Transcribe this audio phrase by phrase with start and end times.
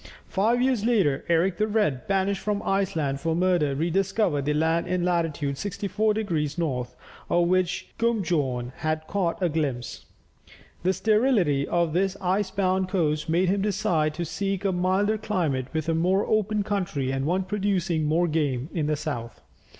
[0.25, 5.05] Five years later, Eric the Red, banished from Iceland for murder, rediscovered the land in
[5.05, 6.95] latitude 64 degrees north,
[7.29, 10.07] of which Guunbjorn had caught a glimpse.
[10.81, 15.67] The sterility of this ice bound coast made him decide to seek a milder climate
[15.71, 19.39] with a more open country, and one producing more game, in the south.